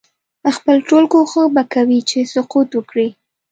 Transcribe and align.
خپل 0.55 0.77
ټول 0.89 1.03
کوښښ 1.11 1.35
به 1.55 1.63
کوي 1.73 1.99
چې 2.09 2.19
سقوط 2.33 2.69
وکړي. 2.73 3.09